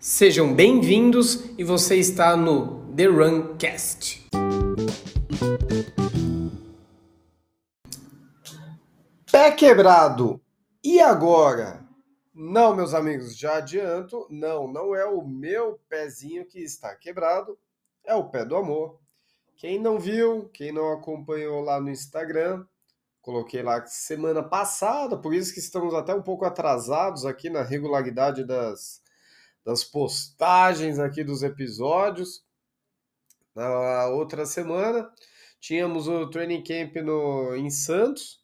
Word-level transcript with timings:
Sejam 0.00 0.54
bem-vindos 0.54 1.44
e 1.58 1.64
você 1.64 1.96
está 1.96 2.36
no 2.36 2.86
The 2.94 3.06
Runcast. 3.06 4.28
Pé 9.32 9.50
quebrado. 9.50 10.40
E 10.84 11.00
agora? 11.00 11.84
Não, 12.32 12.76
meus 12.76 12.94
amigos, 12.94 13.36
já 13.36 13.56
adianto, 13.56 14.24
não, 14.30 14.68
não 14.68 14.94
é 14.94 15.04
o 15.04 15.26
meu 15.26 15.80
pezinho 15.88 16.46
que 16.46 16.60
está 16.60 16.94
quebrado, 16.94 17.58
é 18.06 18.14
o 18.14 18.30
pé 18.30 18.44
do 18.44 18.54
amor. 18.54 19.00
Quem 19.56 19.80
não 19.80 19.98
viu, 19.98 20.48
quem 20.54 20.70
não 20.70 20.92
acompanhou 20.92 21.60
lá 21.60 21.80
no 21.80 21.90
Instagram, 21.90 22.64
coloquei 23.20 23.64
lá 23.64 23.84
semana 23.86 24.44
passada, 24.44 25.18
por 25.18 25.34
isso 25.34 25.52
que 25.52 25.58
estamos 25.58 25.92
até 25.92 26.14
um 26.14 26.22
pouco 26.22 26.44
atrasados 26.44 27.26
aqui 27.26 27.50
na 27.50 27.62
regularidade 27.64 28.44
das, 28.44 29.02
das 29.68 29.84
postagens 29.84 30.98
aqui 30.98 31.22
dos 31.22 31.42
episódios. 31.42 32.42
Na 33.54 34.06
outra 34.06 34.46
semana 34.46 35.12
tínhamos 35.60 36.08
o 36.08 36.26
training 36.30 36.64
camp 36.64 36.96
no, 37.04 37.54
em 37.54 37.68
Santos. 37.68 38.42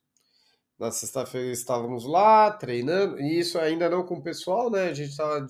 Na 0.78 0.90
sexta-feira 0.90 1.50
estávamos 1.50 2.04
lá 2.04 2.50
treinando, 2.50 3.18
e 3.18 3.38
isso 3.38 3.58
ainda 3.58 3.88
não 3.88 4.04
com 4.04 4.16
o 4.16 4.22
pessoal, 4.22 4.70
né? 4.70 4.88
A 4.88 4.92
gente 4.92 5.12
estava 5.12 5.46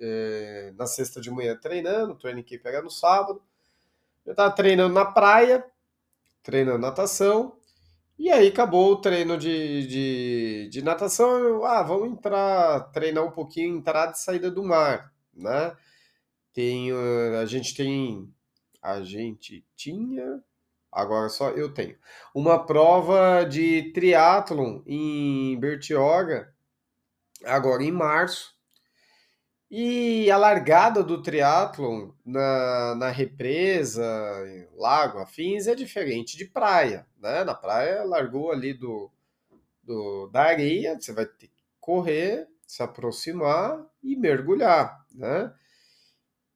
é, 0.00 0.72
na 0.74 0.86
sexta 0.86 1.20
de 1.20 1.30
manhã 1.30 1.54
treinando, 1.54 2.12
o 2.12 2.16
training 2.16 2.42
camp 2.42 2.64
era 2.64 2.80
no 2.80 2.90
sábado. 2.90 3.42
Eu 4.24 4.30
estava 4.30 4.54
treinando 4.54 4.94
na 4.94 5.04
praia, 5.04 5.62
treinando 6.42 6.78
natação, 6.78 7.60
e 8.20 8.30
aí 8.30 8.48
acabou 8.48 8.92
o 8.92 9.00
treino 9.00 9.38
de, 9.38 9.86
de, 9.86 10.68
de 10.70 10.82
natação. 10.82 11.38
Eu, 11.38 11.64
ah, 11.64 11.82
vamos 11.82 12.10
entrar, 12.10 12.80
treinar 12.92 13.24
um 13.24 13.30
pouquinho 13.30 13.78
entrada 13.78 14.12
e 14.12 14.18
saída 14.18 14.50
do 14.50 14.62
mar, 14.62 15.10
né? 15.34 15.76
Tem, 16.52 16.90
a 17.40 17.46
gente 17.46 17.74
tem, 17.74 18.32
a 18.82 19.02
gente 19.02 19.64
tinha, 19.76 20.42
agora 20.90 21.28
só 21.28 21.50
eu 21.50 21.72
tenho, 21.72 21.96
uma 22.34 22.64
prova 22.64 23.44
de 23.44 23.92
triatlon 23.92 24.82
em 24.86 25.58
Bertioga, 25.58 26.52
agora 27.44 27.82
em 27.82 27.92
março. 27.92 28.58
E 29.70 30.28
a 30.28 30.36
largada 30.36 31.00
do 31.00 31.22
triatlon 31.22 32.10
na, 32.26 32.96
na 32.96 33.08
represa, 33.08 34.04
lago, 34.74 35.18
afins, 35.18 35.68
é 35.68 35.76
diferente 35.76 36.36
de 36.36 36.44
praia, 36.44 37.06
né? 37.16 37.44
Na 37.44 37.54
praia 37.54 38.02
largou 38.02 38.50
ali 38.50 38.74
do, 38.74 39.08
do 39.80 40.26
da 40.26 40.42
areia, 40.42 40.98
você 41.00 41.12
vai 41.12 41.24
ter 41.24 41.46
que 41.46 41.62
correr, 41.78 42.48
se 42.66 42.82
aproximar 42.82 43.84
e 44.02 44.16
mergulhar, 44.16 44.99
né? 45.12 45.52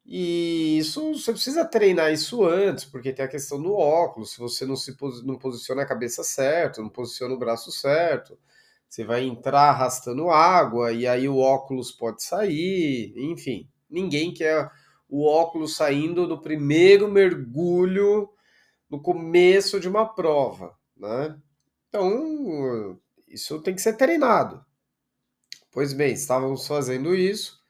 E 0.07 0.79
isso 0.79 1.15
você 1.15 1.33
precisa 1.33 1.65
treinar 1.65 2.13
isso 2.13 2.45
antes, 2.45 2.85
porque 2.85 3.13
tem 3.13 3.25
a 3.25 3.29
questão 3.29 3.61
do 3.63 3.73
óculos, 3.75 4.33
se 4.33 4.39
você 4.39 4.67
não 4.67 4.77
se 4.77 4.95
não 5.25 5.39
posiciona 5.39 5.83
a 5.83 5.87
cabeça 5.87 6.23
certo, 6.23 6.83
não 6.83 6.91
posiciona 6.91 7.35
o 7.35 7.39
braço 7.39 7.73
certo, 7.73 8.39
você 8.89 9.03
vai 9.03 9.25
entrar 9.25 9.71
arrastando 9.71 10.31
água 10.31 10.93
e 10.93 11.07
aí 11.07 11.29
o 11.29 11.39
óculos 11.39 11.91
pode 11.91 12.23
sair, 12.23 13.15
enfim. 13.17 13.69
Ninguém 13.89 14.33
quer 14.35 14.71
o 15.09 15.25
óculos 15.27 15.77
saindo 15.77 16.27
no 16.27 16.41
primeiro 16.41 17.11
mergulho 17.11 18.29
no 18.91 19.01
começo 19.01 19.81
de 19.81 19.89
uma 19.89 20.07
prova, 20.07 20.77
né? 20.97 21.37
Então, 21.89 22.99
isso 23.27 23.61
tem 23.63 23.75
que 23.75 23.81
ser 23.81 23.95
treinado. 23.95 24.65
Pois 25.73 25.93
bem, 25.93 26.13
estávamos 26.13 26.67
fazendo 26.67 27.15
isso 27.15 27.64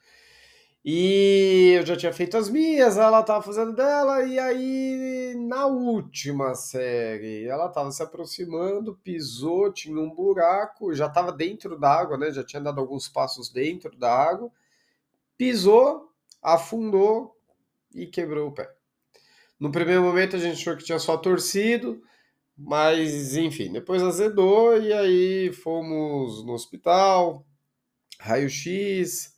e 0.84 1.76
eu 1.78 1.86
já 1.86 1.96
tinha 1.96 2.12
feito 2.12 2.36
as 2.36 2.50
minhas, 2.50 2.98
ela 2.98 3.20
estava 3.20 3.42
fazendo 3.42 3.72
dela, 3.74 4.22
e 4.24 4.38
aí 4.38 5.34
na 5.48 5.66
última 5.66 6.54
série 6.54 7.46
ela 7.46 7.68
estava 7.68 7.90
se 7.90 8.02
aproximando, 8.02 8.94
pisou, 9.02 9.72
tinha 9.72 9.98
um 9.98 10.14
buraco, 10.14 10.92
já 10.94 11.06
estava 11.06 11.32
dentro 11.32 11.78
da 11.78 11.90
água, 11.90 12.18
né? 12.18 12.30
Já 12.30 12.44
tinha 12.44 12.60
dado 12.60 12.80
alguns 12.80 13.08
passos 13.08 13.48
dentro 13.48 13.96
da 13.96 14.12
água, 14.12 14.52
pisou, 15.38 16.12
afundou 16.42 17.34
e 17.94 18.06
quebrou 18.06 18.48
o 18.48 18.52
pé. 18.52 18.70
No 19.58 19.72
primeiro 19.72 20.02
momento 20.02 20.36
a 20.36 20.38
gente 20.38 20.60
achou 20.60 20.76
que 20.76 20.84
tinha 20.84 20.98
só 20.98 21.16
torcido, 21.16 22.02
mas 22.56 23.34
enfim, 23.36 23.72
depois 23.72 24.02
azedou 24.02 24.78
e 24.78 24.92
aí 24.92 25.52
fomos 25.52 26.44
no 26.44 26.52
hospital, 26.52 27.46
raio-x 28.20 29.33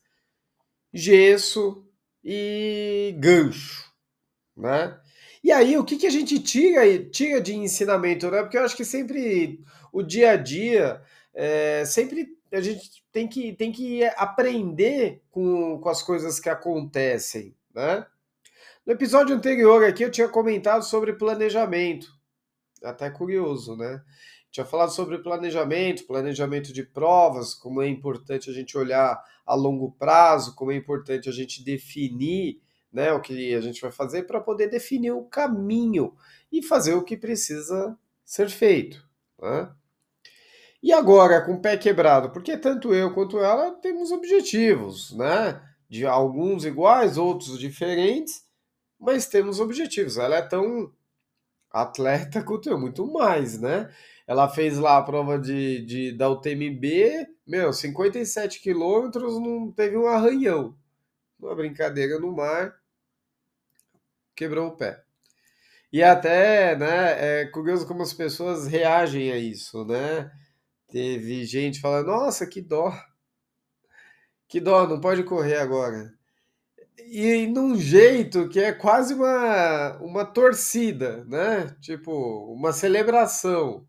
gesso 0.97 1.85
e 2.25 3.15
gancho, 3.19 3.93
né? 4.57 4.99
E 5.45 5.53
aí, 5.53 5.77
o 5.79 5.85
que, 5.85 5.97
que 5.97 6.07
a 6.07 6.11
gente 6.11 6.41
tira, 6.41 6.83
tira 7.11 7.41
de 7.41 7.55
ensinamento, 7.55 8.31
né? 8.31 8.43
Porque 8.43 8.59
eu 8.59 8.65
acho 8.65 8.77
que 8.77 8.85
sempre 8.85 9.61
o 9.93 10.03
dia 10.03 10.33
a 10.33 10.37
dia, 10.37 11.01
é, 11.33 11.85
sempre 11.85 12.37
a 12.51 12.61
gente 12.61 13.05
tem 13.13 13.29
que, 13.29 13.53
tem 13.53 13.71
que 13.71 14.05
aprender 14.17 15.23
com, 15.31 15.79
com 15.79 15.89
as 15.89 16.03
coisas 16.03 16.41
que 16.41 16.49
acontecem, 16.49 17.55
né? 17.75 18.07
No 18.85 18.93
episódio 18.93 19.35
anterior 19.35 19.85
aqui 19.85 20.05
eu 20.05 20.11
tinha 20.11 20.29
comentado 20.29 20.83
sobre 20.83 21.13
planejamento, 21.13 22.09
até 22.83 23.11
curioso, 23.11 23.77
né? 23.77 24.03
Tinha 24.57 24.65
falado 24.65 24.89
sobre 24.89 25.19
planejamento, 25.19 26.07
planejamento 26.07 26.73
de 26.73 26.83
provas, 26.83 27.53
como 27.53 27.83
é 27.83 27.89
importante 27.89 28.49
a 28.49 28.55
gente 28.55 28.79
olhar 28.79 29.23
a 29.45 29.55
longo 29.55 29.93
prazo, 29.93 30.55
como 30.55 30.73
é 30.73 30.75
importante 30.75 31.29
a 31.29 31.33
gente 31.33 31.63
definir 31.63 32.63
né, 32.91 33.13
o 33.13 33.21
que 33.21 33.55
a 33.55 33.61
gente 33.61 33.83
vai 33.83 33.93
fazer 33.93 34.23
para 34.23 34.41
poder 34.41 34.69
definir 34.71 35.11
o 35.11 35.25
caminho 35.25 36.15
e 36.51 36.63
fazer 36.63 36.95
o 36.95 37.05
que 37.05 37.19
precisa 37.19 37.99
ser 38.25 38.49
feito. 38.49 39.07
Né? 39.39 39.71
E 40.83 40.91
agora, 40.91 41.45
com 41.45 41.57
o 41.57 41.61
pé 41.61 41.77
quebrado, 41.77 42.31
porque 42.31 42.57
tanto 42.57 42.95
eu 42.95 43.13
quanto 43.13 43.39
ela 43.39 43.73
temos 43.73 44.11
objetivos, 44.11 45.15
né? 45.15 45.61
De 45.87 46.07
alguns 46.07 46.65
iguais, 46.65 47.19
outros 47.19 47.59
diferentes, 47.59 48.43
mas 48.99 49.27
temos 49.27 49.61
objetivos. 49.61 50.17
Ela 50.17 50.37
é 50.37 50.43
tão 50.43 50.91
atleta 51.71 52.41
quanto 52.43 52.71
eu, 52.71 52.79
muito 52.79 53.07
mais, 53.07 53.61
né? 53.61 53.93
Ela 54.27 54.49
fez 54.49 54.77
lá 54.79 54.99
a 54.99 55.03
prova 55.03 55.39
de, 55.39 55.85
de 55.85 56.13
da 56.13 56.29
UTMB, 56.29 57.27
meu, 57.47 57.73
57 57.73 58.61
quilômetros, 58.61 59.41
não 59.41 59.71
teve 59.71 59.97
um 59.97 60.07
arranhão. 60.07 60.77
Uma 61.39 61.55
brincadeira 61.55 62.19
no 62.19 62.35
mar, 62.35 62.75
quebrou 64.35 64.69
o 64.69 64.77
pé. 64.77 65.03
E 65.93 66.03
até, 66.03 66.77
né, 66.77 67.43
é 67.43 67.47
curioso 67.47 67.87
como 67.87 68.03
as 68.03 68.13
pessoas 68.13 68.67
reagem 68.67 69.31
a 69.33 69.39
isso, 69.39 69.85
né? 69.85 70.31
Teve 70.89 71.45
gente 71.45 71.81
falando, 71.81 72.09
nossa, 72.09 72.47
que 72.47 72.61
dó. 72.61 72.93
Que 74.49 74.61
dó, 74.61 74.87
não 74.87 75.01
pode 75.01 75.23
correr 75.23 75.57
agora. 75.57 76.13
E 76.99 77.47
num 77.47 77.77
jeito 77.77 78.49
que 78.49 78.61
é 78.61 78.73
quase 78.73 79.15
uma, 79.15 79.97
uma 79.99 80.25
torcida, 80.25 81.25
né? 81.25 81.77
Tipo, 81.81 82.13
uma 82.53 82.73
celebração. 82.73 83.87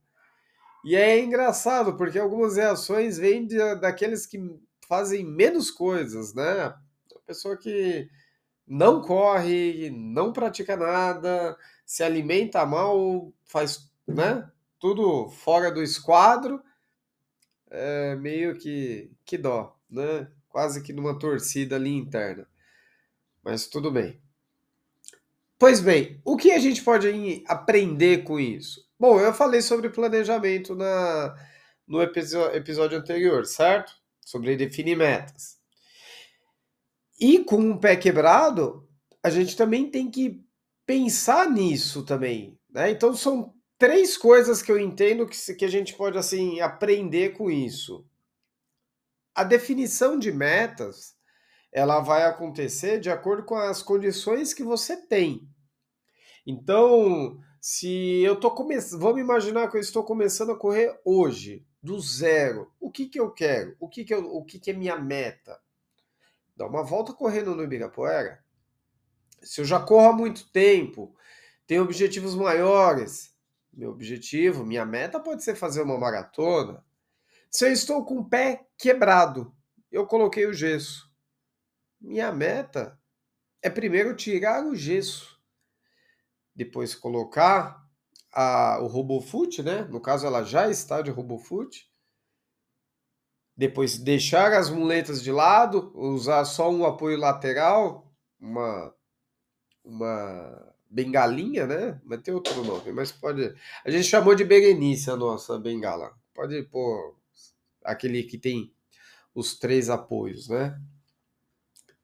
E 0.88 0.96
é 0.96 1.20
engraçado, 1.20 1.98
porque 1.98 2.18
algumas 2.18 2.56
reações 2.56 3.18
vêm 3.18 3.46
de, 3.46 3.58
daqueles 3.76 4.26
que 4.26 4.40
fazem 4.88 5.22
menos 5.26 5.70
coisas, 5.70 6.34
né? 6.34 6.62
A 6.62 6.80
pessoa 7.26 7.58
que 7.58 8.10
não 8.66 9.02
corre, 9.02 9.90
não 9.90 10.32
pratica 10.32 10.78
nada, 10.78 11.58
se 11.86 12.04
alimenta 12.04 12.66
mal, 12.66 13.34
faz 13.44 13.92
né, 14.08 14.50
tudo 14.80 15.28
fora 15.28 15.70
do 15.70 15.84
esquadro, 15.84 16.64
é 17.70 18.16
meio 18.16 18.58
que, 18.58 19.12
que 19.26 19.38
dó, 19.38 19.78
né? 19.90 20.32
Quase 20.48 20.82
que 20.82 20.94
numa 20.94 21.20
torcida 21.20 21.76
ali 21.76 21.94
interna. 21.94 22.48
Mas 23.44 23.68
tudo 23.68 23.92
bem. 23.92 24.22
Pois 25.60 25.82
bem, 25.82 26.22
o 26.24 26.38
que 26.38 26.54
a 26.54 26.60
gente 26.60 26.82
pode 26.82 27.44
aprender 27.46 28.24
com 28.24 28.40
isso? 28.40 28.87
Bom, 29.00 29.20
eu 29.20 29.32
falei 29.32 29.62
sobre 29.62 29.90
planejamento 29.90 30.76
na, 30.76 31.36
no 31.88 32.02
episódio 32.02 32.98
anterior, 32.98 33.46
certo? 33.46 33.94
Sobre 34.26 34.56
definir 34.56 34.98
metas. 34.98 35.58
E 37.20 37.44
com 37.44 37.72
o 37.72 37.80
pé 37.80 37.96
quebrado, 37.96 38.88
a 39.24 39.30
gente 39.30 39.56
também 39.56 39.90
tem 39.90 40.10
que 40.10 40.44
pensar 40.86 41.50
nisso 41.50 42.04
também, 42.04 42.60
né? 42.70 42.90
Então 42.90 43.14
são 43.14 43.54
três 43.78 44.18
coisas 44.18 44.62
que 44.62 44.72
eu 44.72 44.80
entendo 44.80 45.28
que, 45.28 45.54
que 45.54 45.66
a 45.66 45.70
gente 45.70 45.94
pode 45.94 46.18
assim 46.18 46.60
aprender 46.60 47.34
com 47.38 47.52
isso. 47.52 48.04
A 49.36 49.44
definição 49.44 50.18
de 50.18 50.32
metas, 50.32 51.16
ela 51.72 52.00
vai 52.00 52.24
acontecer 52.24 53.00
de 53.00 53.12
acordo 53.12 53.44
com 53.44 53.56
as 53.56 53.84
condições 53.84 54.54
que 54.56 54.64
você 54.64 54.98
tem. 54.98 55.48
Então, 56.46 57.40
se 57.70 58.22
eu 58.24 58.40
tô 58.40 58.50
começando, 58.50 59.02
vamos 59.02 59.20
imaginar 59.20 59.70
que 59.70 59.76
eu 59.76 59.82
estou 59.82 60.02
começando 60.02 60.54
a 60.54 60.58
correr 60.58 60.98
hoje, 61.04 61.68
do 61.84 62.00
zero. 62.00 62.72
O 62.80 62.90
que 62.90 63.08
que 63.08 63.20
eu 63.20 63.30
quero? 63.30 63.76
O 63.78 63.90
que 63.90 64.06
que, 64.06 64.14
eu, 64.14 64.34
o 64.34 64.46
que, 64.46 64.58
que 64.58 64.72
é 64.72 64.74
minha 64.74 64.96
meta? 64.98 65.60
dar 66.56 66.68
uma 66.68 66.82
volta 66.82 67.12
correndo 67.12 67.54
no 67.54 67.62
Ibirapuera. 67.62 68.42
Se 69.42 69.60
eu 69.60 69.66
já 69.66 69.82
corro 69.82 70.08
há 70.08 70.14
muito 70.14 70.50
tempo, 70.50 71.14
tenho 71.68 71.84
objetivos 71.84 72.36
maiores, 72.36 73.36
meu 73.74 73.92
objetivo, 73.92 74.66
minha 74.66 74.86
meta 74.86 75.20
pode 75.20 75.44
ser 75.44 75.56
fazer 75.56 75.82
uma 75.82 75.98
maratona. 75.98 76.82
Se 77.52 77.68
eu 77.68 77.74
estou 77.74 78.06
com 78.06 78.20
o 78.20 78.30
pé 78.30 78.66
quebrado, 78.78 79.54
eu 79.92 80.08
coloquei 80.08 80.46
o 80.46 80.54
gesso. 80.54 81.12
Minha 82.00 82.32
meta 82.32 82.98
é 83.62 83.70
primeiro 83.70 84.16
tirar 84.16 84.66
o 84.66 84.74
gesso, 84.74 85.37
depois 86.58 86.96
colocar 86.96 87.88
a, 88.34 88.80
o 88.82 88.88
RoboFoot, 88.88 89.62
né? 89.62 89.84
No 89.92 90.02
caso, 90.02 90.26
ela 90.26 90.44
já 90.44 90.68
está 90.70 91.04
de 91.04 91.12
RoboFoot. 91.12 91.88
Depois 93.56 93.98
deixar 93.98 94.52
as 94.54 94.70
muletas 94.70 95.22
de 95.22 95.32
lado, 95.32 95.92
usar 95.96 96.44
só 96.46 96.72
um 96.72 96.84
apoio 96.84 97.18
lateral, 97.18 98.12
uma, 98.40 98.94
uma 99.84 100.74
bengalinha, 100.90 101.68
né? 101.68 102.02
Mas 102.04 102.22
tem 102.22 102.34
outro 102.34 102.64
nome, 102.64 102.92
mas 102.92 103.12
pode. 103.12 103.54
A 103.86 103.92
gente 103.92 104.06
chamou 104.06 104.34
de 104.34 104.44
Berenice 104.44 105.12
a 105.12 105.16
nossa 105.16 105.60
bengala. 105.60 106.12
Pode 106.34 106.64
pôr 106.64 107.16
aquele 107.84 108.24
que 108.24 108.38
tem 108.38 108.74
os 109.34 109.58
três 109.58 109.90
apoios, 109.90 110.50
né? 110.50 110.80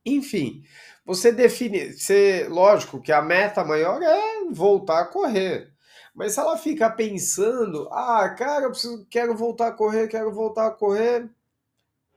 Enfim, 0.06 0.64
você 1.06 1.32
define. 1.32 1.94
Você, 1.94 2.48
lógico 2.50 3.02
que 3.02 3.12
a 3.12 3.22
meta 3.22 3.64
maior 3.64 4.02
é 4.02 4.33
voltar 4.52 5.02
a 5.02 5.06
correr. 5.06 5.72
Mas 6.14 6.34
se 6.34 6.40
ela 6.40 6.58
fica 6.58 6.90
pensando, 6.90 7.88
ah, 7.92 8.30
cara, 8.30 8.66
eu 8.66 8.72
preciso, 8.72 9.06
quero 9.10 9.36
voltar 9.36 9.68
a 9.68 9.72
correr, 9.72 10.08
quero 10.08 10.32
voltar 10.32 10.68
a 10.68 10.72
correr, 10.72 11.30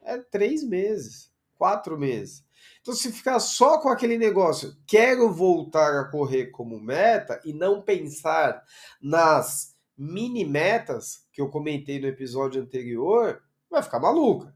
é 0.02 0.18
três 0.18 0.62
meses, 0.62 1.30
quatro 1.56 1.98
meses. 1.98 2.44
Então, 2.80 2.94
se 2.94 3.10
ficar 3.10 3.40
só 3.40 3.78
com 3.78 3.88
aquele 3.88 4.16
negócio, 4.16 4.76
quero 4.86 5.32
voltar 5.32 5.98
a 5.98 6.04
correr 6.04 6.46
como 6.46 6.78
meta 6.78 7.40
e 7.44 7.52
não 7.52 7.82
pensar 7.82 8.62
nas 9.00 9.74
mini 9.96 10.44
metas 10.44 11.26
que 11.32 11.40
eu 11.40 11.48
comentei 11.48 11.98
no 11.98 12.06
episódio 12.06 12.62
anterior, 12.62 13.42
vai 13.70 13.82
ficar 13.82 13.98
maluca. 13.98 14.54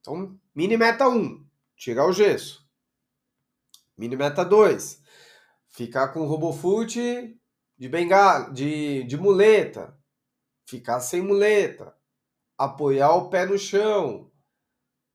Então, 0.00 0.36
mini 0.54 0.76
meta 0.76 1.08
1, 1.08 1.44
tirar 1.76 2.06
o 2.06 2.12
gesso. 2.12 2.66
Mini 3.96 4.16
meta 4.16 4.44
2, 4.44 5.02
ficar 5.78 6.08
com 6.08 6.22
o 6.22 6.26
RoboFoot 6.26 7.40
de 7.78 7.88
bengala, 7.88 8.50
de, 8.50 9.04
de 9.04 9.16
muleta, 9.16 9.96
ficar 10.66 10.98
sem 10.98 11.22
muleta, 11.22 11.94
apoiar 12.58 13.14
o 13.14 13.30
pé 13.30 13.46
no 13.46 13.56
chão. 13.56 14.28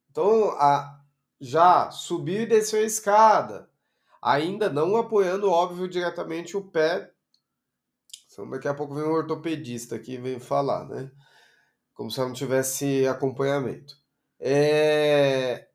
Então, 0.10 0.52
a, 0.52 1.04
já 1.38 1.92
subiu 1.92 2.44
e 2.44 2.46
desceu 2.46 2.80
a 2.80 2.86
escada, 2.86 3.70
ainda 4.22 4.70
não 4.70 4.96
apoiando, 4.96 5.52
óbvio, 5.52 5.86
diretamente 5.86 6.56
o 6.56 6.64
pé. 6.64 7.12
Então, 8.32 8.50
daqui 8.50 8.70
a 8.70 8.74
pouco 8.74 8.96
vem 8.96 9.04
um 9.04 9.12
ortopedista 9.12 9.98
aqui 9.98 10.18
vem 10.18 10.40
falar, 10.40 10.86
né? 10.88 11.12
Como 11.94 12.10
se 12.10 12.22
ela 12.22 12.30
não 12.30 12.36
tivesse 12.36 13.06
acompanhamento. 13.06 13.96
É... 14.40 15.68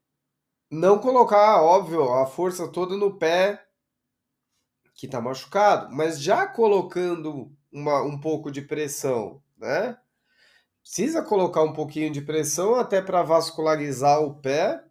Não 0.70 0.99
colocar, 0.99 1.61
óbvio, 1.62 2.11
a 2.14 2.25
força 2.25 2.67
toda 2.69 2.96
no 2.96 3.19
pé 3.19 3.68
que 4.99 5.06
está 5.06 5.21
machucado, 5.21 5.95
mas 5.95 6.21
já 6.21 6.45
colocando 6.45 7.56
uma, 7.71 8.03
um 8.03 8.19
pouco 8.19 8.50
de 8.50 8.61
pressão, 8.61 9.41
né? 9.56 9.97
Precisa 10.83 11.23
colocar 11.23 11.62
um 11.62 11.73
pouquinho 11.73 12.11
de 12.11 12.21
pressão 12.21 12.75
até 12.75 13.00
para 13.00 13.23
vascularizar 13.23 14.21
o 14.21 14.35
pé 14.41 14.83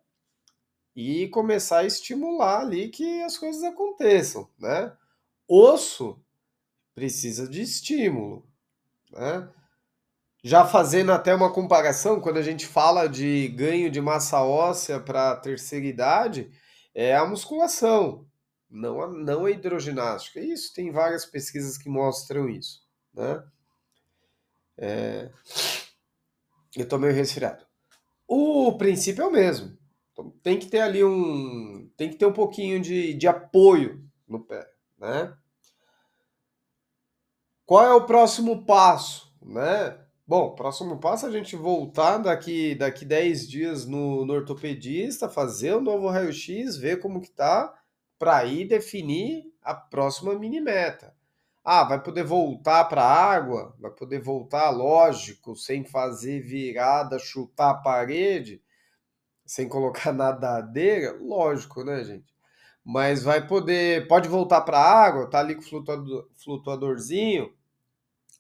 e 0.95 1.27
começar 1.27 1.79
a 1.79 1.85
estimular 1.85 2.61
ali 2.61 2.87
que 2.87 3.21
as 3.23 3.37
coisas 3.37 3.61
aconteçam, 3.63 4.49
né? 4.57 4.95
Osso 5.45 6.17
precisa 6.95 7.45
de 7.45 7.61
estímulo, 7.61 8.47
né? 9.11 9.49
Já 10.41 10.65
fazendo 10.65 11.11
até 11.11 11.35
uma 11.35 11.51
comparação, 11.51 12.21
quando 12.21 12.37
a 12.37 12.41
gente 12.41 12.65
fala 12.65 13.09
de 13.09 13.49
ganho 13.49 13.91
de 13.91 13.99
massa 13.99 14.41
óssea 14.41 15.01
para 15.01 15.31
a 15.31 15.35
terceira 15.35 15.85
idade, 15.85 16.49
é 16.95 17.13
a 17.13 17.25
musculação 17.25 18.25
não 18.69 19.01
a, 19.01 19.07
não 19.07 19.45
a 19.45 19.51
hidroginástica. 19.51 20.39
Isso 20.39 20.73
tem 20.73 20.91
várias 20.91 21.25
pesquisas 21.25 21.77
que 21.77 21.89
mostram 21.89 22.49
isso, 22.49 22.83
né? 23.13 23.43
É... 24.77 25.31
Eu 26.75 26.87
tô 26.87 26.97
meio 26.97 27.13
resfriado. 27.13 27.65
O 28.27 28.77
princípio 28.77 29.23
é 29.23 29.27
o 29.27 29.31
mesmo. 29.31 29.77
Então, 30.11 30.31
tem 30.43 30.59
que 30.59 30.67
ter 30.67 30.81
ali 30.81 31.03
um, 31.03 31.89
tem 31.95 32.09
que 32.09 32.17
ter 32.17 32.25
um 32.25 32.33
pouquinho 32.33 32.79
de, 32.79 33.13
de 33.13 33.27
apoio 33.27 34.03
no 34.27 34.39
pé, 34.43 34.67
né? 34.97 35.33
Qual 37.65 37.83
é 37.83 37.93
o 37.93 38.05
próximo 38.05 38.65
passo, 38.65 39.33
né? 39.41 39.97
Bom, 40.25 40.55
próximo 40.55 40.99
passo 40.99 41.25
é 41.25 41.29
a 41.29 41.31
gente 41.31 41.55
voltar 41.55 42.17
daqui 42.17 42.75
daqui 42.75 43.05
10 43.05 43.47
dias 43.47 43.85
no, 43.85 44.25
no 44.25 44.33
ortopedista, 44.33 45.29
fazer 45.29 45.73
o 45.73 45.81
novo 45.81 46.09
raio-x, 46.09 46.77
ver 46.77 46.99
como 46.99 47.21
que 47.21 47.29
tá 47.29 47.73
para 48.17 48.37
aí 48.37 48.65
definir 48.65 49.43
a 49.61 49.73
próxima 49.73 50.33
mini 50.35 50.59
meta. 50.59 51.15
Ah, 51.63 51.83
vai 51.83 52.01
poder 52.01 52.23
voltar 52.23 52.85
para 52.85 53.03
a 53.03 53.13
água, 53.33 53.75
vai 53.79 53.91
poder 53.91 54.21
voltar, 54.21 54.69
lógico, 54.69 55.55
sem 55.55 55.83
fazer 55.83 56.39
virada, 56.41 57.19
chutar 57.19 57.71
a 57.71 57.73
parede, 57.75 58.61
sem 59.45 59.67
colocar 59.67 60.11
nadadeira, 60.13 61.17
lógico, 61.19 61.83
né, 61.83 62.03
gente? 62.03 62.33
Mas 62.83 63.23
vai 63.23 63.45
poder, 63.45 64.07
pode 64.07 64.29
voltar 64.29 64.61
para 64.61 64.77
a 64.79 65.05
água, 65.05 65.29
tá 65.29 65.39
ali 65.39 65.55
com 65.55 65.61
o 65.61 65.65
flutuador, 65.65 66.29
flutuadorzinho, 66.35 67.53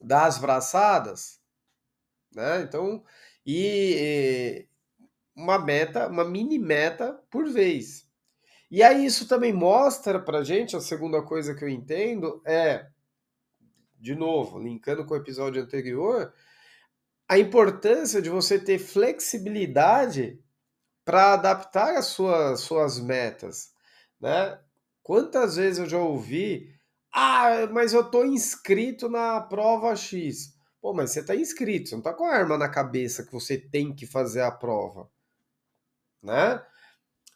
dar 0.01 0.25
as 0.25 0.37
braçadas, 0.37 1.41
né? 2.33 2.61
Então, 2.61 3.03
e 3.45 4.67
uma 5.35 5.59
meta, 5.59 6.07
uma 6.07 6.23
mini 6.23 6.57
meta 6.57 7.13
por 7.29 7.45
vez. 7.49 8.06
E 8.69 8.83
aí 8.83 9.05
isso 9.05 9.27
também 9.27 9.53
mostra 9.53 10.19
pra 10.19 10.43
gente, 10.43 10.75
a 10.75 10.81
segunda 10.81 11.21
coisa 11.21 11.55
que 11.55 11.63
eu 11.63 11.69
entendo 11.69 12.41
é, 12.45 12.87
de 13.99 14.13
novo, 14.13 14.59
linkando 14.59 15.05
com 15.05 15.13
o 15.13 15.17
episódio 15.17 15.61
anterior, 15.61 16.33
a 17.29 17.37
importância 17.37 18.21
de 18.21 18.29
você 18.29 18.59
ter 18.59 18.79
flexibilidade 18.79 20.39
para 21.03 21.33
adaptar 21.33 21.95
as 21.97 22.07
suas, 22.07 22.61
suas 22.61 22.99
metas, 22.99 23.73
né? 24.19 24.59
Quantas 25.01 25.55
vezes 25.55 25.79
eu 25.79 25.85
já 25.87 25.97
ouvi, 25.97 26.77
ah, 27.13 27.67
mas 27.71 27.93
eu 27.93 28.03
tô 28.03 28.25
inscrito 28.25 29.07
na 29.07 29.39
prova 29.39 29.95
X. 29.95 30.53
Pô, 30.81 30.93
mas 30.93 31.11
você 31.11 31.23
tá 31.23 31.35
inscrito, 31.35 31.89
você 31.89 31.95
não 31.95 32.01
tá 32.01 32.13
com 32.13 32.25
a 32.25 32.33
arma 32.33 32.57
na 32.57 32.69
cabeça 32.69 33.25
que 33.25 33.31
você 33.31 33.57
tem 33.57 33.95
que 33.95 34.05
fazer 34.05 34.41
a 34.41 34.51
prova, 34.51 35.09
né? 36.21 36.61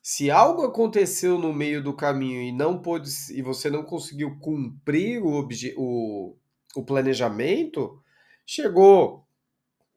Se 0.01 0.31
algo 0.31 0.63
aconteceu 0.63 1.37
no 1.37 1.53
meio 1.53 1.83
do 1.83 1.95
caminho 1.95 2.41
e 2.41 2.51
não 2.51 2.81
pôde 2.81 3.09
e 3.31 3.41
você 3.41 3.69
não 3.69 3.83
conseguiu 3.83 4.39
cumprir 4.39 5.21
o, 5.21 5.47
o, 5.77 6.37
o 6.75 6.83
planejamento, 6.83 8.01
chegou 8.45 9.27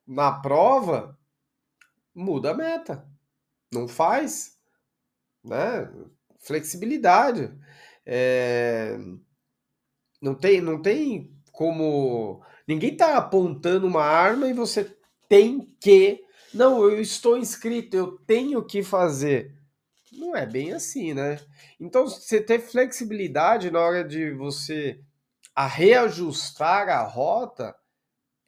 na 0.06 0.30
prova, 0.30 1.18
muda 2.14 2.50
a 2.50 2.54
meta. 2.54 3.08
Não 3.72 3.88
faz, 3.88 4.58
né? 5.42 5.90
Flexibilidade. 6.40 7.50
É... 8.04 8.98
Não 10.20 10.34
tem, 10.34 10.60
não 10.60 10.80
tem 10.82 11.34
como. 11.50 12.42
Ninguém 12.68 12.92
está 12.92 13.16
apontando 13.16 13.86
uma 13.86 14.02
arma 14.02 14.48
e 14.48 14.52
você 14.52 14.94
tem 15.28 15.74
que. 15.80 16.22
Não, 16.52 16.82
eu 16.84 17.00
estou 17.00 17.38
inscrito, 17.38 17.96
eu 17.96 18.18
tenho 18.18 18.64
que 18.64 18.82
fazer. 18.82 19.53
Não 20.34 20.40
é 20.40 20.46
bem 20.46 20.72
assim, 20.72 21.14
né? 21.14 21.38
Então, 21.78 22.08
você 22.08 22.40
ter 22.40 22.58
flexibilidade 22.58 23.70
na 23.70 23.78
hora 23.78 24.02
de 24.02 24.32
você 24.32 25.00
a 25.54 25.64
reajustar 25.64 26.88
a 26.88 27.04
rota 27.04 27.72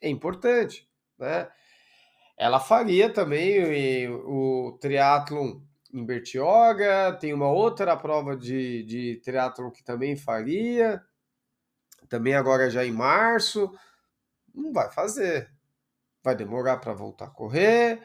é 0.01 0.09
importante, 0.09 0.91
né? 1.17 1.49
Ela 2.37 2.59
faria 2.59 3.09
também 3.09 4.09
o 4.11 4.77
triatlon 4.81 5.61
em 5.95 6.05
Bertioga, 6.05 7.17
tem 7.21 7.33
uma 7.33 7.49
outra 7.49 7.97
prova 7.97 8.37
de, 8.37 8.83
de 8.83 9.21
triatlon 9.25 9.71
que 9.71 9.85
também 9.85 10.17
faria, 10.17 11.01
também 12.09 12.35
agora 12.35 12.69
já 12.69 12.85
em 12.85 12.91
março, 12.91 13.73
não 14.53 14.73
vai 14.73 14.91
fazer. 14.91 15.53
Vai 16.21 16.35
demorar 16.35 16.79
para 16.79 16.93
voltar 16.93 17.27
a 17.27 17.31
correr, 17.31 18.03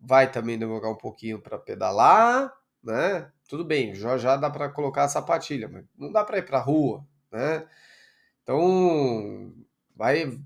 vai 0.00 0.32
também 0.32 0.58
demorar 0.58 0.88
um 0.88 0.96
pouquinho 0.96 1.38
para 1.42 1.58
pedalar, 1.58 2.50
né? 2.88 3.30
Tudo 3.46 3.64
bem, 3.64 3.94
já 3.94 4.16
já 4.16 4.36
dá 4.36 4.48
para 4.50 4.70
colocar 4.70 5.04
a 5.04 5.08
sapatilha, 5.08 5.68
mas 5.68 5.84
não 5.96 6.10
dá 6.10 6.24
para 6.24 6.38
ir 6.38 6.42
para 6.46 6.58
rua, 6.58 7.06
né? 7.30 7.66
Então, 8.42 9.52
vai 9.94 10.38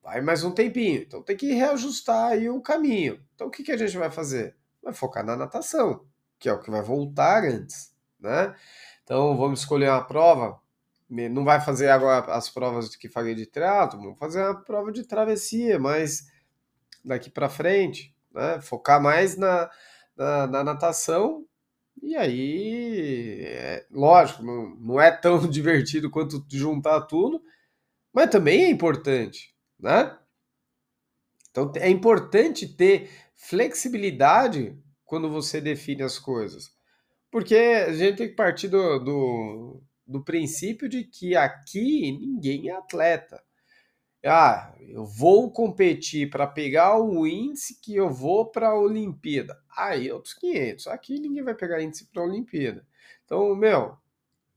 vai 0.00 0.20
mais 0.20 0.44
um 0.44 0.52
tempinho. 0.52 1.02
Então 1.02 1.22
tem 1.22 1.36
que 1.36 1.52
reajustar 1.52 2.30
aí 2.32 2.48
o 2.48 2.62
caminho. 2.62 3.20
Então 3.34 3.48
o 3.48 3.50
que, 3.50 3.64
que 3.64 3.72
a 3.72 3.76
gente 3.76 3.98
vai 3.98 4.10
fazer? 4.10 4.56
Vai 4.82 4.94
focar 4.94 5.24
na 5.24 5.36
natação, 5.36 6.06
que 6.38 6.48
é 6.48 6.52
o 6.52 6.60
que 6.60 6.70
vai 6.70 6.82
voltar 6.82 7.44
antes, 7.44 7.92
né? 8.20 8.54
Então 9.02 9.36
vamos 9.36 9.60
escolher 9.60 9.90
uma 9.90 10.04
prova, 10.04 10.60
não 11.10 11.44
vai 11.44 11.60
fazer 11.60 11.88
agora 11.88 12.32
as 12.32 12.48
provas 12.48 12.94
que 12.94 13.08
faria 13.08 13.34
de 13.34 13.46
triatlo, 13.46 14.00
vamos 14.00 14.18
fazer 14.18 14.42
uma 14.42 14.62
prova 14.62 14.92
de 14.92 15.02
travessia, 15.04 15.80
mas 15.80 16.28
daqui 17.04 17.28
para 17.28 17.48
frente, 17.48 18.14
né? 18.32 18.60
Focar 18.60 19.02
mais 19.02 19.36
na, 19.36 19.68
na, 20.16 20.46
na 20.46 20.64
natação 20.64 21.47
e 22.02 22.16
aí, 22.16 23.42
é, 23.44 23.86
lógico, 23.90 24.42
não, 24.42 24.74
não 24.76 25.00
é 25.00 25.10
tão 25.10 25.38
divertido 25.48 26.10
quanto 26.10 26.44
juntar 26.50 27.02
tudo, 27.02 27.42
mas 28.12 28.30
também 28.30 28.64
é 28.64 28.70
importante, 28.70 29.54
né? 29.78 30.16
Então 31.50 31.72
é 31.76 31.88
importante 31.88 32.68
ter 32.68 33.10
flexibilidade 33.34 34.76
quando 35.04 35.30
você 35.30 35.60
define 35.60 36.02
as 36.02 36.18
coisas. 36.18 36.70
Porque 37.30 37.54
a 37.56 37.92
gente 37.92 38.16
tem 38.16 38.28
que 38.28 38.34
partir 38.34 38.68
do, 38.68 38.98
do, 38.98 39.82
do 40.06 40.24
princípio 40.24 40.88
de 40.88 41.04
que 41.04 41.36
aqui 41.36 42.12
ninguém 42.12 42.68
é 42.68 42.72
atleta. 42.72 43.42
Ah, 44.24 44.74
eu 44.80 45.04
vou 45.04 45.50
competir 45.52 46.28
para 46.28 46.46
pegar 46.46 46.98
o 46.98 47.26
índice 47.26 47.80
que 47.80 47.94
eu 47.94 48.10
vou 48.10 48.46
para 48.50 48.68
a 48.68 48.78
Olimpíada. 48.78 49.60
Aí 49.76 50.10
outros 50.10 50.34
500. 50.34 50.86
Aqui 50.88 51.20
ninguém 51.20 51.42
vai 51.42 51.54
pegar 51.54 51.82
índice 51.82 52.06
para 52.06 52.22
a 52.22 52.24
Olimpíada. 52.26 52.86
Então, 53.24 53.54
meu, 53.54 53.96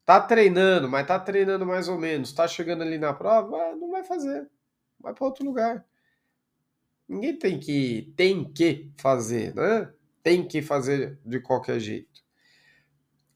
tá 0.06 0.20
treinando, 0.22 0.90
mas 0.90 1.08
tá 1.08 1.20
treinando 1.20 1.66
mais 1.66 1.88
ou 1.88 1.98
menos, 1.98 2.34
tá 2.34 2.48
chegando 2.48 2.84
ali 2.84 2.98
na 2.98 3.14
prova, 3.14 3.58
ah, 3.58 3.76
não 3.76 3.92
vai 3.92 4.04
fazer. 4.04 4.50
Vai 5.00 5.14
para 5.14 5.26
outro 5.26 5.46
lugar. 5.46 5.86
Ninguém 7.08 7.38
tem 7.38 7.60
que 7.60 8.14
tem 8.16 8.52
que 8.54 8.92
fazer, 8.98 9.54
né? 9.56 9.92
Tem 10.24 10.48
que 10.48 10.62
fazer 10.62 11.20
de 11.26 11.40
qualquer 11.40 11.80
jeito. 11.80 12.22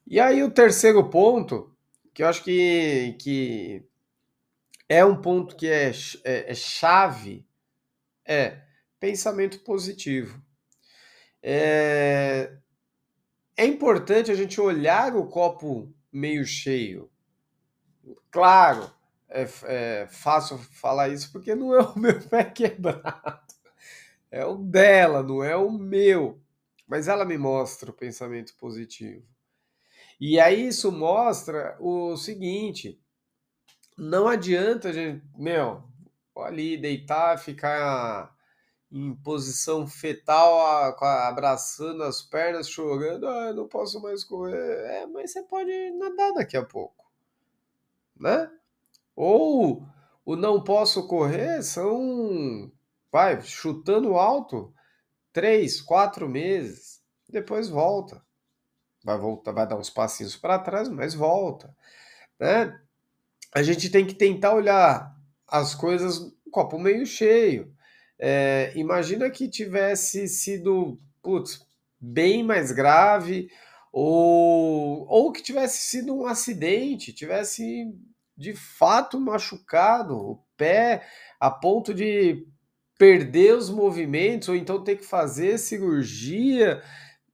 E 0.07 0.19
aí 0.19 0.43
o 0.43 0.51
terceiro 0.51 1.09
ponto, 1.09 1.75
que 2.13 2.23
eu 2.23 2.27
acho 2.27 2.43
que, 2.43 3.15
que 3.19 3.83
é 4.87 5.03
um 5.03 5.19
ponto 5.19 5.55
que 5.55 5.67
é, 5.67 5.91
é, 6.23 6.51
é 6.51 6.55
chave, 6.55 7.45
é 8.25 8.61
pensamento 8.99 9.59
positivo. 9.59 10.41
É, 11.41 12.57
é 13.57 13.65
importante 13.65 14.31
a 14.31 14.35
gente 14.35 14.59
olhar 14.59 15.15
o 15.15 15.27
copo 15.27 15.93
meio 16.11 16.45
cheio. 16.45 17.09
Claro, 18.31 18.91
é, 19.29 19.47
é, 19.63 20.07
fácil 20.07 20.57
falar 20.57 21.09
isso 21.09 21.31
porque 21.31 21.55
não 21.55 21.73
é 21.75 21.81
o 21.85 21.99
meu 21.99 22.19
pé 22.21 22.43
quebrado. 22.43 23.45
É 24.31 24.45
o 24.45 24.55
dela, 24.55 25.23
não 25.23 25.43
é 25.43 25.55
o 25.55 25.71
meu. 25.71 26.41
Mas 26.87 27.07
ela 27.07 27.25
me 27.25 27.37
mostra 27.37 27.89
o 27.89 27.93
pensamento 27.93 28.55
positivo. 28.57 29.25
E 30.19 30.39
aí 30.39 30.67
isso 30.67 30.91
mostra 30.91 31.75
o 31.79 32.15
seguinte: 32.17 32.99
não 33.97 34.27
adianta 34.27 34.91
gente, 34.91 35.23
meu, 35.37 35.83
ali 36.37 36.77
deitar, 36.77 37.37
ficar 37.37 38.35
em 38.91 39.15
posição 39.15 39.87
fetal, 39.87 40.95
abraçando 41.27 42.03
as 42.03 42.21
pernas, 42.21 42.69
chorando, 42.69 43.27
ah, 43.27 43.53
não 43.53 43.67
posso 43.67 44.01
mais 44.01 44.23
correr. 44.23 44.55
É, 44.55 45.05
mas 45.07 45.31
você 45.31 45.43
pode 45.43 45.91
nadar 45.91 46.33
daqui 46.33 46.55
a 46.55 46.63
pouco, 46.63 47.05
né? 48.17 48.49
Ou 49.15 49.83
o 50.25 50.35
não 50.35 50.63
posso 50.63 51.07
correr 51.07 51.61
são, 51.63 52.71
vai, 53.11 53.41
chutando 53.41 54.15
alto, 54.15 54.73
três, 55.33 55.81
quatro 55.81 56.27
meses, 56.29 57.01
depois 57.29 57.69
volta. 57.69 58.23
Vai 59.03 59.17
voltar, 59.19 59.51
vai 59.51 59.67
dar 59.67 59.77
uns 59.77 59.89
passinhos 59.89 60.35
para 60.35 60.57
trás, 60.59 60.89
mas 60.89 61.13
volta, 61.13 61.75
né? 62.39 62.79
A 63.55 63.63
gente 63.63 63.89
tem 63.89 64.05
que 64.05 64.13
tentar 64.13 64.53
olhar 64.53 65.15
as 65.47 65.73
coisas 65.73 66.19
um 66.45 66.51
copo 66.51 66.77
meio 66.77 67.05
cheio. 67.05 67.73
É, 68.19 68.73
imagina 68.75 69.29
que 69.29 69.47
tivesse 69.47 70.27
sido, 70.27 70.99
putz, 71.23 71.65
bem 71.97 72.43
mais 72.43 72.73
grave, 72.73 73.49
ou, 73.93 75.07
ou 75.07 75.31
que 75.31 75.41
tivesse 75.41 75.87
sido 75.87 76.13
um 76.13 76.25
acidente, 76.25 77.13
tivesse 77.13 77.95
de 78.37 78.53
fato 78.53 79.17
machucado 79.21 80.17
o 80.17 80.43
pé 80.57 81.07
a 81.39 81.49
ponto 81.49 81.93
de 81.93 82.45
perder 82.99 83.55
os 83.55 83.69
movimentos, 83.69 84.49
ou 84.49 84.55
então 84.55 84.83
ter 84.83 84.97
que 84.97 85.05
fazer 85.05 85.57
cirurgia. 85.57 86.83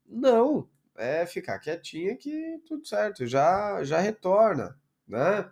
Não, 0.07 0.69
é 0.95 1.25
ficar 1.25 1.57
quietinha 1.57 2.15
que 2.15 2.59
tudo 2.67 2.85
certo, 2.85 3.25
já, 3.25 3.83
já 3.83 3.99
retorna, 3.99 4.79
né? 5.07 5.49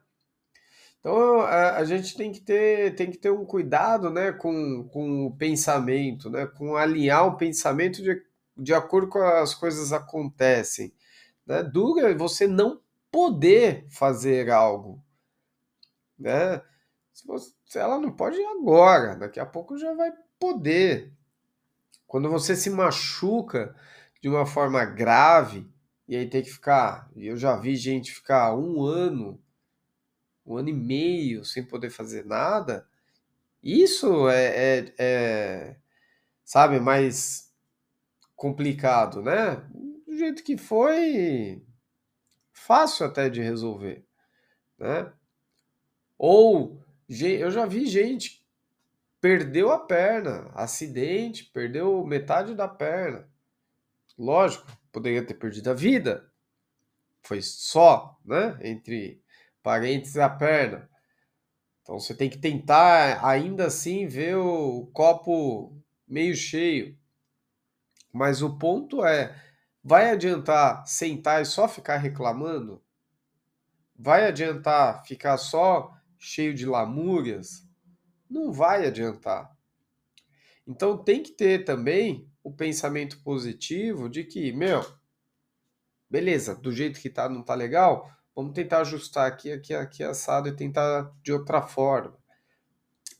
Então 1.00 1.42
a, 1.42 1.78
a, 1.78 1.86
gente 1.86 2.16
tem 2.16 2.32
que 2.32 2.42
ter, 2.42 2.96
tem 2.96 3.10
que 3.10 3.18
ter 3.18 3.32
um 3.32 3.46
cuidado 3.46 4.10
né, 4.10 4.32
com, 4.32 4.88
com 4.90 5.28
o 5.28 5.36
pensamento, 5.36 6.30
né, 6.30 6.46
com 6.46 6.76
alinhar 6.76 7.26
o 7.26 7.38
pensamento 7.38 8.02
de, 8.04 8.22
de 8.58 8.74
acordo 8.74 9.08
com 9.08 9.20
as 9.20 9.56
coisas 9.56 9.94
acontecem. 9.94 10.94
Né? 11.46 11.64
Dura 11.64 12.16
você 12.16 12.48
não 12.48 12.82
poder 13.12 13.88
fazer 13.90 14.50
algo. 14.50 15.02
Né? 16.18 16.62
Se, 17.14 17.26
você, 17.26 17.54
se 17.66 17.80
ela 17.80 17.98
não 17.98 18.12
pode 18.12 18.38
agora, 18.44 19.16
daqui 19.16 19.40
a 19.40 19.46
pouco 19.46 19.78
já 19.78 19.94
vai 19.94 20.12
poder. 20.38 21.14
Quando 22.06 22.30
você 22.30 22.56
se 22.56 22.70
machuca 22.70 23.74
de 24.22 24.28
uma 24.28 24.46
forma 24.46 24.84
grave, 24.84 25.66
e 26.08 26.16
aí 26.16 26.30
tem 26.30 26.42
que 26.42 26.50
ficar. 26.50 27.10
Eu 27.16 27.38
já 27.38 27.56
vi 27.56 27.76
gente 27.76 28.12
ficar 28.12 28.56
um 28.56 28.84
ano 28.84 29.40
um 30.50 30.58
ano 30.58 30.70
e 30.70 30.74
meio 30.74 31.46
sem 31.46 31.64
poder 31.64 31.90
fazer 31.90 32.26
nada, 32.26 32.88
isso 33.62 34.28
é, 34.30 34.80
é, 34.80 34.94
é 34.98 35.76
sabe, 36.44 36.80
mais 36.80 37.54
complicado, 38.36 39.22
né? 39.22 39.56
Do 40.08 40.18
jeito 40.18 40.44
que 40.44 40.58
foi, 40.58 41.64
fácil 42.52 43.06
até 43.06 43.30
de 43.30 43.42
resolver, 43.42 44.06
né? 44.78 45.12
Ou 46.18 46.84
eu 47.10 47.52
já 47.52 47.66
vi 47.66 47.86
gente 47.86 48.46
perdeu 49.22 49.72
a 49.72 49.80
perna, 49.80 50.50
acidente, 50.54 51.46
perdeu 51.46 52.06
metade 52.06 52.56
da 52.56 52.68
perna. 52.68 53.30
Lógico, 54.18 54.66
poderia 54.92 55.26
ter 55.26 55.34
perdido 55.34 55.70
a 55.70 55.74
vida. 55.74 56.32
Foi 57.22 57.42
só, 57.42 58.18
né, 58.24 58.58
entre 58.62 59.22
parênteses 59.64 60.18
a 60.18 60.30
perna. 60.30 60.90
Então 61.82 62.00
você 62.00 62.14
tem 62.14 62.30
que 62.30 62.38
tentar 62.38 63.26
ainda 63.26 63.66
assim 63.66 64.06
ver 64.08 64.36
o 64.36 64.88
copo 64.94 65.76
meio 66.08 66.36
cheio. 66.36 66.98
Mas 68.14 68.42
o 68.42 68.58
ponto 68.58 69.04
é, 69.04 69.36
vai 69.84 70.10
adiantar 70.10 70.86
sentar 70.88 71.42
e 71.42 71.46
só 71.46 71.68
ficar 71.68 71.98
reclamando? 71.98 72.84
Vai 73.96 74.26
adiantar 74.26 75.04
ficar 75.06 75.38
só 75.38 75.94
cheio 76.18 76.54
de 76.54 76.66
lamúrias? 76.66 77.68
Não 78.30 78.52
vai 78.52 78.86
adiantar. 78.86 79.52
Então 80.68 81.04
tem 81.04 81.24
que 81.24 81.32
ter 81.32 81.66
também 81.66 82.30
o 82.44 82.54
pensamento 82.54 83.22
positivo 83.24 84.08
de 84.08 84.24
que, 84.24 84.52
meu, 84.52 84.86
beleza, 86.10 86.56
do 86.56 86.72
jeito 86.72 87.00
que 87.00 87.10
tá 87.10 87.28
não 87.28 87.44
tá 87.44 87.56
legal, 87.56 88.10
Vamos 88.40 88.54
tentar 88.54 88.80
ajustar 88.80 89.28
aqui, 89.28 89.52
aqui, 89.52 89.74
aqui 89.74 90.02
assado 90.02 90.48
e 90.48 90.56
tentar 90.56 91.12
de 91.22 91.34
outra 91.34 91.62
forma. 91.62 92.18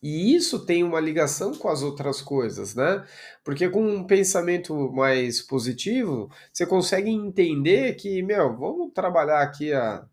E 0.02 0.34
isso 0.34 0.66
tem 0.66 0.82
uma 0.82 1.02
ligação 1.02 1.54
com 1.54 1.68
as 1.68 1.82
outras 1.82 2.22
coisas, 2.22 2.74
né? 2.74 3.06
Porque 3.44 3.68
com 3.68 3.86
um 3.86 4.08
pensamento 4.08 4.74
mais 4.94 5.42
positivo, 5.42 6.32
você 6.54 6.66
consegue 6.66 7.10
entender 7.10 7.96
que, 7.96 8.24
meu, 8.24 8.56
vamos 8.56 8.94
trabalhar 8.94 9.42
aqui 9.42 9.74
a, 9.74 10.08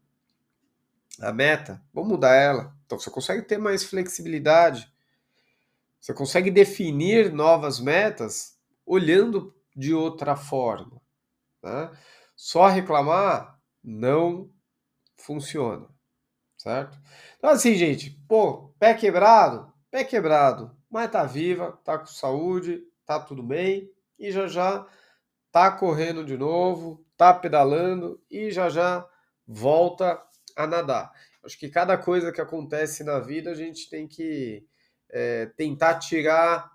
a 1.20 1.32
meta, 1.32 1.80
vamos 1.94 2.10
mudar 2.10 2.34
ela. 2.34 2.74
Então 2.84 2.98
você 2.98 3.08
consegue 3.08 3.42
ter 3.42 3.58
mais 3.58 3.84
flexibilidade. 3.84 4.92
Você 6.00 6.12
consegue 6.12 6.50
definir 6.50 7.32
novas 7.32 7.78
metas 7.78 8.58
olhando 8.84 9.54
de 9.76 9.94
outra 9.94 10.34
forma. 10.34 11.00
Né? 11.62 11.92
Só 12.34 12.66
reclamar 12.66 13.56
não 13.84 14.50
funciona, 15.16 15.88
certo? 16.56 16.98
Então 17.38 17.50
assim, 17.50 17.74
gente, 17.74 18.10
pô, 18.28 18.74
pé 18.78 18.94
quebrado, 18.94 19.72
pé 19.90 20.04
quebrado, 20.04 20.76
mas 20.90 21.10
tá 21.10 21.24
viva, 21.24 21.78
tá 21.84 21.98
com 21.98 22.06
saúde, 22.06 22.82
tá 23.04 23.20
tudo 23.20 23.42
bem 23.42 23.90
e 24.18 24.30
já 24.30 24.46
já 24.46 24.86
tá 25.52 25.70
correndo 25.70 26.24
de 26.24 26.36
novo, 26.36 27.04
tá 27.16 27.32
pedalando 27.32 28.20
e 28.30 28.50
já 28.50 28.68
já 28.68 29.06
volta 29.46 30.22
a 30.56 30.66
nadar. 30.66 31.12
Acho 31.44 31.58
que 31.58 31.68
cada 31.68 31.96
coisa 31.96 32.32
que 32.32 32.40
acontece 32.40 33.04
na 33.04 33.20
vida 33.20 33.50
a 33.50 33.54
gente 33.54 33.88
tem 33.88 34.08
que 34.08 34.66
é, 35.10 35.46
tentar 35.56 35.98
tirar 35.98 36.70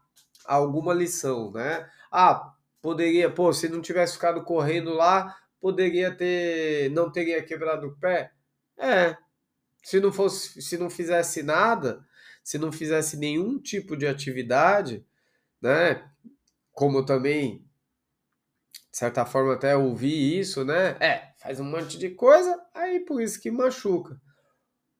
alguma 0.45 0.93
lição, 0.93 1.51
né? 1.51 1.89
Ah, 2.11 2.53
poderia, 2.81 3.29
pô, 3.29 3.51
se 3.53 3.69
não 3.69 3.81
tivesse 3.81 4.13
ficado 4.13 4.43
correndo 4.43 4.93
lá, 4.93 5.35
poderia 5.61 6.13
ter, 6.13 6.89
não 6.91 7.11
teria 7.11 7.41
quebrado 7.43 7.87
o 7.87 7.95
pé? 7.97 8.31
É. 8.77 9.15
Se 9.83 9.99
não 9.99 10.11
fosse, 10.11 10.61
se 10.61 10.77
não 10.77 10.89
fizesse 10.89 11.43
nada, 11.43 12.03
se 12.43 12.57
não 12.57 12.71
fizesse 12.71 13.15
nenhum 13.17 13.59
tipo 13.59 13.95
de 13.95 14.07
atividade, 14.07 15.05
né? 15.61 16.03
Como 16.71 17.05
também, 17.05 17.65
de 18.91 18.97
certa 18.97 19.25
forma, 19.25 19.53
até 19.53 19.75
ouvi 19.75 20.39
isso, 20.39 20.65
né? 20.65 20.97
É, 20.99 21.33
faz 21.37 21.59
um 21.59 21.63
monte 21.63 21.97
de 21.97 22.09
coisa, 22.09 22.59
aí 22.73 22.99
por 22.99 23.21
isso 23.21 23.39
que 23.39 23.51
machuca. 23.51 24.19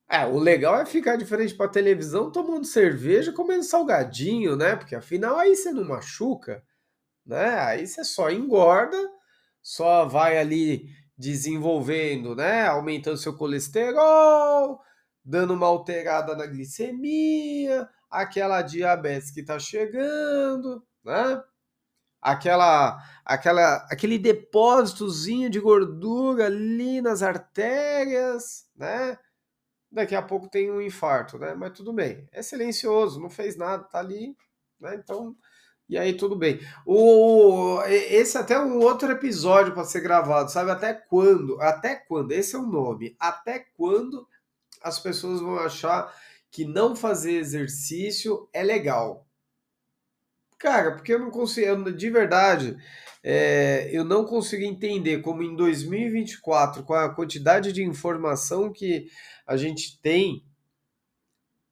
É, 0.07 0.25
o 0.25 0.37
legal 0.37 0.79
é 0.79 0.85
ficar 0.85 1.15
de 1.15 1.25
frente 1.25 1.55
para 1.55 1.69
televisão 1.69 2.31
tomando 2.31 2.65
cerveja, 2.65 3.31
comendo 3.31 3.63
salgadinho, 3.63 4.55
né? 4.55 4.75
Porque 4.75 4.95
afinal 4.95 5.37
aí 5.37 5.55
você 5.55 5.71
não 5.71 5.85
machuca, 5.85 6.63
né? 7.25 7.59
Aí 7.59 7.87
você 7.87 8.03
só 8.03 8.29
engorda, 8.29 8.97
só 9.61 10.05
vai 10.05 10.37
ali 10.37 10.89
desenvolvendo, 11.17 12.35
né? 12.35 12.65
Aumentando 12.67 13.17
seu 13.17 13.35
colesterol, 13.35 14.79
dando 15.23 15.53
uma 15.53 15.67
alterada 15.67 16.35
na 16.35 16.47
glicemia, 16.47 17.87
aquela 18.09 18.61
diabetes 18.61 19.31
que 19.31 19.43
tá 19.43 19.59
chegando, 19.59 20.83
né? 21.03 21.43
Aquela, 22.21 22.99
aquela, 23.25 23.77
aquele 23.89 24.19
depósitozinho 24.19 25.49
de 25.49 25.59
gordura 25.59 26.45
ali 26.45 27.01
nas 27.01 27.23
artérias, 27.23 28.65
né? 28.75 29.17
Daqui 29.91 30.15
a 30.15 30.21
pouco 30.21 30.49
tem 30.49 30.71
um 30.71 30.81
infarto, 30.81 31.37
né? 31.37 31.53
Mas 31.55 31.73
tudo 31.73 31.93
bem, 31.93 32.27
é 32.31 32.41
silencioso, 32.41 33.19
não 33.19 33.29
fez 33.29 33.57
nada, 33.57 33.83
tá 33.83 33.99
ali, 33.99 34.35
né? 34.79 34.95
Então, 34.95 35.35
e 35.91 35.97
aí 35.97 36.13
tudo 36.13 36.37
bem. 36.37 36.61
O, 36.85 37.81
esse 37.85 38.37
até 38.37 38.53
é 38.53 38.59
um 38.59 38.79
outro 38.79 39.11
episódio 39.11 39.73
para 39.73 39.83
ser 39.83 39.99
gravado, 39.99 40.49
sabe? 40.49 40.71
Até 40.71 40.93
quando? 40.93 41.59
Até 41.61 41.95
quando? 41.95 42.31
Esse 42.31 42.55
é 42.55 42.59
o 42.59 42.65
nome. 42.65 43.13
Até 43.19 43.59
quando 43.75 44.25
as 44.81 44.97
pessoas 44.99 45.41
vão 45.41 45.59
achar 45.59 46.09
que 46.49 46.63
não 46.63 46.95
fazer 46.95 47.33
exercício 47.33 48.47
é 48.53 48.63
legal. 48.63 49.27
Cara, 50.57 50.93
porque 50.93 51.13
eu 51.13 51.19
não 51.19 51.29
consigo, 51.29 51.91
de 51.91 52.09
verdade, 52.09 52.77
é, 53.21 53.89
eu 53.91 54.05
não 54.05 54.23
consigo 54.23 54.63
entender 54.63 55.21
como 55.21 55.43
em 55.43 55.57
2024, 55.57 56.83
com 56.83 56.93
a 56.93 57.13
quantidade 57.13 57.73
de 57.73 57.83
informação 57.83 58.71
que 58.71 59.09
a 59.45 59.57
gente 59.57 59.99
tem, 59.99 60.41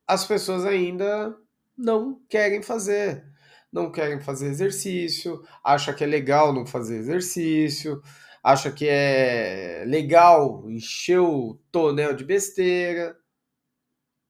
as 0.05 0.25
pessoas 0.25 0.65
ainda 0.65 1.33
não 1.77 2.19
querem 2.27 2.61
fazer. 2.61 3.29
Não 3.71 3.91
querem 3.91 4.19
fazer 4.19 4.47
exercício, 4.47 5.43
acha 5.63 5.93
que 5.93 6.03
é 6.03 6.07
legal 6.07 6.51
não 6.53 6.65
fazer 6.65 6.97
exercício, 6.97 8.01
acha 8.43 8.71
que 8.71 8.87
é 8.87 9.83
legal 9.85 10.69
encher 10.69 11.19
o 11.19 11.59
tonel 11.71 12.15
de 12.15 12.23
besteira. 12.25 13.15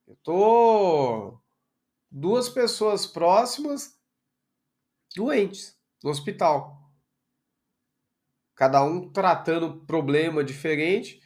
Eu 0.08 0.15
tô 0.24 1.39
duas 2.12 2.50
pessoas 2.50 3.05
próximas 3.05 3.98
doentes 5.15 5.77
no 6.03 6.10
hospital. 6.10 6.77
Cada 8.55 8.84
um 8.84 9.10
tratando 9.10 9.86
problema 9.86 10.43
diferente, 10.43 11.22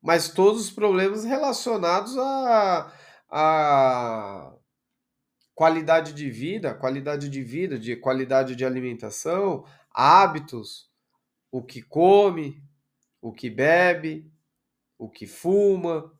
mas 0.00 0.28
todos 0.28 0.66
os 0.66 0.70
problemas 0.70 1.24
relacionados 1.24 2.16
a, 2.16 2.92
a 3.28 4.53
qualidade 5.54 6.12
de 6.12 6.28
vida, 6.30 6.74
qualidade 6.74 7.28
de 7.28 7.42
vida, 7.42 7.78
de 7.78 7.96
qualidade 7.96 8.56
de 8.56 8.64
alimentação, 8.64 9.64
hábitos, 9.90 10.90
o 11.50 11.62
que 11.62 11.80
come, 11.80 12.62
o 13.22 13.32
que 13.32 13.48
bebe, 13.48 14.30
o 14.98 15.08
que 15.08 15.26
fuma. 15.26 16.12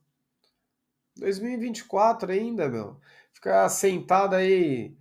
2024 1.16 2.32
ainda, 2.32 2.68
meu. 2.68 3.00
Ficar 3.32 3.68
sentado 3.68 4.36
aí 4.36 4.96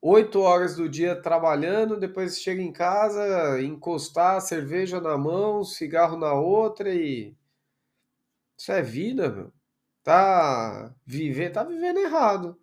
oito 0.00 0.40
horas 0.40 0.76
do 0.76 0.88
dia 0.88 1.20
trabalhando, 1.20 1.98
depois 1.98 2.40
chega 2.40 2.62
em 2.62 2.72
casa, 2.72 3.60
encostar 3.60 4.40
cerveja 4.40 5.00
na 5.00 5.18
mão, 5.18 5.64
cigarro 5.64 6.16
na 6.16 6.32
outra 6.32 6.94
e 6.94 7.36
isso 8.58 8.72
é 8.72 8.82
vida, 8.82 9.30
meu. 9.30 9.52
Tá 10.02 10.94
viver, 11.06 11.50
tá 11.50 11.62
vivendo 11.64 11.98
errado. 11.98 12.58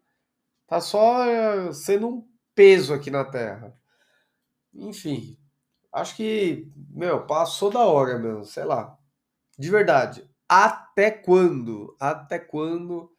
Tá 0.67 0.81
só 0.81 1.25
eh, 1.25 1.73
sendo 1.73 2.07
um 2.07 2.27
peso 2.53 2.93
aqui 2.93 3.11
na 3.11 3.23
Terra. 3.25 3.75
Enfim, 4.73 5.37
Acho 5.95 6.17
que, 6.17 6.69
meu, 6.89 7.25
passou 7.25 7.71
da 7.71 7.85
hora, 7.85 8.19
meu, 8.19 8.43
sei 8.43 8.65
lá. 8.65 8.97
De 9.57 9.71
verdade. 9.71 10.29
Até 10.47 11.09
quando? 11.09 11.95
Até 11.97 12.37
quando 12.37 13.09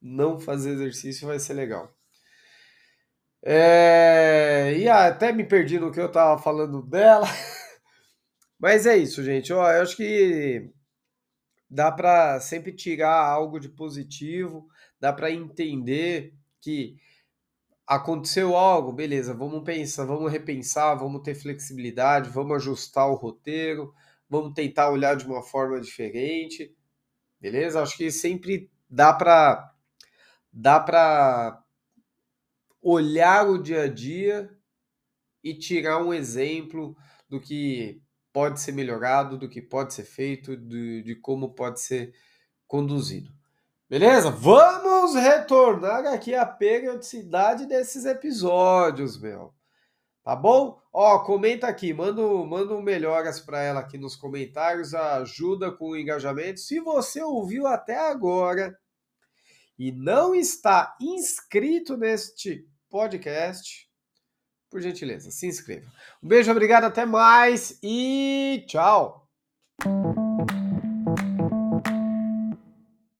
não 0.00 0.38
fazer 0.38 0.70
exercício 0.70 1.26
vai 1.26 1.40
ser 1.40 1.54
legal? 1.54 1.92
É... 3.42 4.74
E 4.78 4.88
até 4.88 5.32
me 5.32 5.44
perdi 5.44 5.80
no 5.80 5.90
que 5.90 6.00
eu 6.00 6.10
tava 6.10 6.40
falando 6.40 6.82
dela. 6.82 7.26
Mas 8.60 8.86
é 8.86 8.96
isso, 8.96 9.24
gente. 9.24 9.52
Ó, 9.52 9.68
eu 9.68 9.82
acho 9.82 9.96
que 9.96 10.70
dá 11.68 11.90
para 11.90 12.38
sempre 12.38 12.72
tirar 12.72 13.26
algo 13.26 13.58
de 13.58 13.68
positivo, 13.68 14.68
dá 15.00 15.12
para 15.12 15.32
entender 15.32 16.32
que 16.60 16.96
aconteceu 17.86 18.56
algo, 18.56 18.92
beleza, 18.92 19.34
vamos 19.34 19.64
pensar, 19.64 20.04
vamos 20.04 20.30
repensar, 20.30 20.94
vamos 20.96 21.22
ter 21.22 21.34
flexibilidade, 21.34 22.30
vamos 22.30 22.56
ajustar 22.56 23.08
o 23.08 23.14
roteiro, 23.14 23.92
vamos 24.28 24.54
tentar 24.54 24.90
olhar 24.90 25.16
de 25.16 25.26
uma 25.26 25.42
forma 25.42 25.80
diferente, 25.80 26.72
beleza? 27.40 27.82
Acho 27.82 27.96
que 27.96 28.10
sempre 28.10 28.70
dá 28.88 29.12
para 29.12 29.74
dá 30.52 30.80
para 30.80 31.64
olhar 32.82 33.48
o 33.48 33.62
dia 33.62 33.82
a 33.82 33.88
dia 33.88 34.50
e 35.42 35.54
tirar 35.54 36.02
um 36.02 36.12
exemplo 36.14 36.96
do 37.28 37.40
que 37.40 38.02
pode 38.32 38.60
ser 38.60 38.72
melhorado, 38.72 39.38
do 39.38 39.48
que 39.48 39.60
pode 39.60 39.94
ser 39.94 40.04
feito, 40.04 40.56
de, 40.56 41.02
de 41.02 41.16
como 41.16 41.54
pode 41.54 41.80
ser 41.80 42.14
conduzido. 42.66 43.39
Beleza? 43.90 44.30
Vamos 44.30 45.16
retornar 45.16 46.06
aqui 46.06 46.32
à 46.32 46.46
periodicidade 46.46 47.66
desses 47.66 48.04
episódios, 48.04 49.20
meu. 49.20 49.52
Tá 50.22 50.36
bom? 50.36 50.80
Ó, 50.92 51.18
comenta 51.24 51.66
aqui, 51.66 51.92
manda, 51.92 52.22
manda 52.22 52.72
um 52.72 52.82
melhoras 52.82 53.40
para 53.40 53.60
ela 53.60 53.80
aqui 53.80 53.98
nos 53.98 54.14
comentários, 54.14 54.94
ajuda 54.94 55.72
com 55.72 55.90
o 55.90 55.96
engajamento. 55.96 56.60
Se 56.60 56.78
você 56.78 57.20
ouviu 57.20 57.66
até 57.66 57.96
agora 57.96 58.78
e 59.76 59.90
não 59.90 60.36
está 60.36 60.96
inscrito 61.00 61.96
neste 61.96 62.64
podcast, 62.88 63.88
por 64.70 64.80
gentileza, 64.80 65.32
se 65.32 65.48
inscreva. 65.48 65.90
Um 66.22 66.28
beijo, 66.28 66.48
obrigado, 66.52 66.84
até 66.84 67.04
mais 67.04 67.76
e 67.82 68.64
tchau! 68.68 69.26